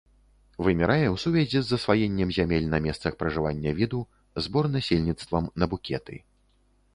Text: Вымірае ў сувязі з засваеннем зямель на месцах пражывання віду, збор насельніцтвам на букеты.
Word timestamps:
Вымірае 0.67 1.07
ў 1.09 1.15
сувязі 1.23 1.59
з 1.63 1.69
засваеннем 1.71 2.29
зямель 2.37 2.67
на 2.71 2.79
месцах 2.85 3.19
пражывання 3.19 3.75
віду, 3.81 4.01
збор 4.47 4.65
насельніцтвам 4.79 5.51
на 5.63 5.71
букеты. 5.77 6.15